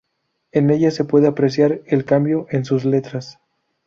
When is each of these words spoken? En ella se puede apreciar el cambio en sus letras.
En 0.51 0.71
ella 0.71 0.89
se 0.89 1.03
puede 1.05 1.27
apreciar 1.27 1.81
el 1.85 2.05
cambio 2.05 2.47
en 2.49 2.65
sus 2.65 2.85
letras. 2.85 3.37